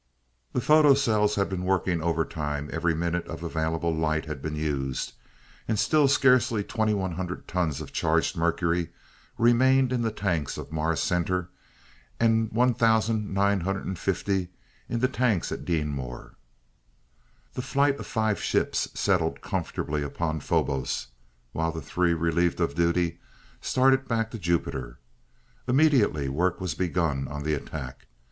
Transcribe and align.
The 0.53 0.61
photocells 0.61 1.35
had 1.35 1.47
been 1.47 1.63
working 1.63 2.01
overtime, 2.01 2.71
every 2.73 2.95
minute 2.95 3.27
of 3.27 3.43
available 3.43 3.93
light 3.95 4.25
had 4.25 4.41
been 4.41 4.55
used, 4.55 5.13
and 5.67 5.77
still 5.77 6.07
scarcely 6.07 6.63
2100 6.63 7.47
tons 7.47 7.81
of 7.81 7.91
charged 7.93 8.35
mercury 8.35 8.89
remained 9.37 9.93
in 9.93 10.01
the 10.01 10.09
tanks 10.09 10.57
of 10.57 10.71
Mars 10.71 11.01
Center 11.01 11.51
and 12.19 12.51
1950 12.51 14.49
in 14.89 14.99
the 15.01 15.07
tanks 15.07 15.51
at 15.51 15.65
Deenmor. 15.65 16.33
The 17.53 17.61
flight 17.61 17.99
of 17.99 18.07
five 18.07 18.41
ships 18.41 18.87
settled 18.99 19.41
comfortably 19.41 20.01
upon 20.01 20.39
Phobos, 20.39 21.09
while 21.51 21.71
the 21.71 21.79
three 21.79 22.15
relieved 22.15 22.59
of 22.59 22.73
duty 22.73 23.19
started 23.61 24.07
back 24.07 24.31
to 24.31 24.39
Jupiter. 24.39 24.97
Immediately 25.67 26.27
work 26.27 26.59
was 26.59 26.73
begun 26.73 27.27
on 27.27 27.43
the 27.43 27.53
attack. 27.53 28.07